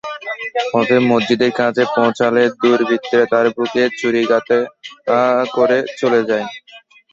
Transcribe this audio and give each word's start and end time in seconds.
পথে 0.71 0.97
মসজিদের 1.09 1.51
কাছে 1.59 1.83
পৌঁছালে 1.95 2.43
দুর্বৃত্তরা 2.61 3.25
তাঁর 3.31 3.45
বুকে 3.55 3.83
ছুরিকাঘাত 3.99 4.49
করে 5.55 5.77
চলে 5.99 6.21
যায়। 6.29 6.45